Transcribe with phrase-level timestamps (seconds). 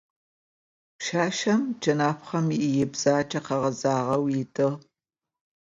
[0.97, 2.47] Пшъашъэм джэнапхъэм
[2.83, 4.77] ибзаджэ къэгъэзагъэу ыдыгъ.